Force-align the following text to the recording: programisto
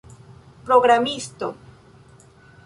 programisto 0.65 1.47